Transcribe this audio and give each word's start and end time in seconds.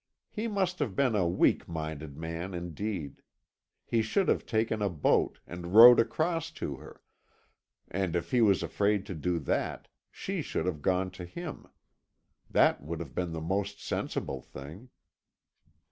He 0.31 0.47
must 0.47 0.79
have 0.79 0.95
been 0.95 1.15
a 1.15 1.27
weak 1.27 1.67
minded 1.67 2.17
man 2.17 2.55
indeed; 2.55 3.21
he 3.85 4.01
should 4.01 4.29
have 4.29 4.47
taken 4.47 4.81
a 4.81 4.89
boat, 4.89 5.37
and 5.45 5.75
rowed 5.75 5.99
across 5.99 6.49
to 6.53 6.77
her; 6.77 7.03
and 7.87 8.15
if 8.15 8.31
he 8.31 8.41
was 8.41 8.63
afraid 8.63 9.05
to 9.05 9.13
do 9.13 9.37
that, 9.37 9.89
she 10.09 10.41
should 10.41 10.65
have 10.65 10.81
gone 10.81 11.11
to 11.11 11.23
him. 11.23 11.67
That 12.49 12.81
would 12.81 12.99
have 12.99 13.13
been 13.13 13.31
the 13.31 13.41
most 13.41 13.79
sensible 13.79 14.41
thing. 14.41 14.89